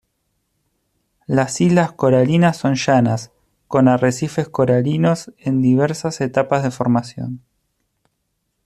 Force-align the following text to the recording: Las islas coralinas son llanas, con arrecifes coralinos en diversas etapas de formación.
Las 1.27 1.61
islas 1.61 1.91
coralinas 1.91 2.57
son 2.57 2.73
llanas, 2.73 3.31
con 3.67 3.87
arrecifes 3.87 4.49
coralinos 4.49 5.31
en 5.37 5.61
diversas 5.61 6.21
etapas 6.21 6.63
de 6.63 6.71
formación. 6.71 7.43